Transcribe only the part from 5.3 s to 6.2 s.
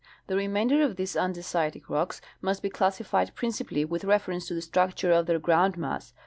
groundmass.